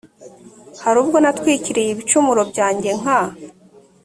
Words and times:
hari 0.83 0.97
ubwo 1.03 1.17
natwikiriye 1.23 1.89
ibicumuro 1.91 2.41
byanjye 2.51 2.89
nka 2.99 3.19